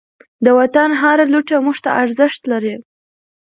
[0.45, 2.75] د وطن هر لوټه موږ ته ارزښت لري.